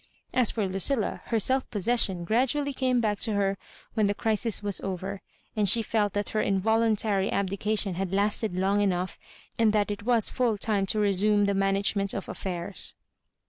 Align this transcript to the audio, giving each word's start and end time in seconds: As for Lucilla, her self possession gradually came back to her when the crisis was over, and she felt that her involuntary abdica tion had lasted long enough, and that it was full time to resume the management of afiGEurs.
As 0.33 0.49
for 0.49 0.67
Lucilla, 0.67 1.21
her 1.25 1.39
self 1.39 1.69
possession 1.69 2.23
gradually 2.23 2.73
came 2.73 3.01
back 3.01 3.19
to 3.19 3.33
her 3.33 3.55
when 3.93 4.07
the 4.07 4.15
crisis 4.15 4.63
was 4.63 4.81
over, 4.81 5.21
and 5.55 5.69
she 5.69 5.83
felt 5.83 6.13
that 6.13 6.29
her 6.29 6.41
involuntary 6.41 7.29
abdica 7.29 7.77
tion 7.77 7.93
had 7.93 8.11
lasted 8.11 8.55
long 8.55 8.81
enough, 8.81 9.19
and 9.59 9.73
that 9.73 9.91
it 9.91 10.01
was 10.01 10.27
full 10.27 10.57
time 10.57 10.87
to 10.87 10.99
resume 10.99 11.45
the 11.45 11.53
management 11.53 12.15
of 12.15 12.25
afiGEurs. 12.25 12.95